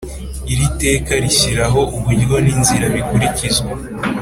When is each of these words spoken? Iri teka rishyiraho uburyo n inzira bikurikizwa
Iri 0.53 0.67
teka 0.81 1.11
rishyiraho 1.23 1.79
uburyo 1.95 2.35
n 2.45 2.47
inzira 2.55 2.85
bikurikizwa 2.95 3.71